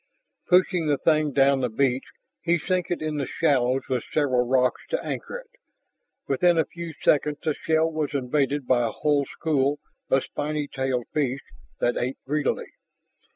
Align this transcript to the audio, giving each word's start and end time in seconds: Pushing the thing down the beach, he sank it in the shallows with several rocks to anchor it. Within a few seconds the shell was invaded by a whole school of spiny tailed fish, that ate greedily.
Pushing 0.47 0.87
the 0.87 0.97
thing 0.97 1.31
down 1.31 1.59
the 1.61 1.69
beach, 1.69 2.05
he 2.41 2.57
sank 2.57 2.87
it 2.89 3.03
in 3.03 3.17
the 3.17 3.27
shallows 3.27 3.83
with 3.87 4.03
several 4.11 4.47
rocks 4.47 4.81
to 4.89 4.99
anchor 5.05 5.37
it. 5.37 5.59
Within 6.27 6.57
a 6.57 6.65
few 6.65 6.93
seconds 7.03 7.37
the 7.43 7.53
shell 7.53 7.87
was 7.91 8.09
invaded 8.15 8.65
by 8.65 8.81
a 8.81 8.89
whole 8.91 9.25
school 9.27 9.77
of 10.09 10.23
spiny 10.23 10.67
tailed 10.67 11.05
fish, 11.13 11.41
that 11.81 11.97
ate 11.97 12.17
greedily. 12.25 12.71